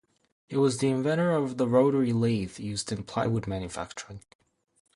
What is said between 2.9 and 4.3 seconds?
in plywood manufacturing.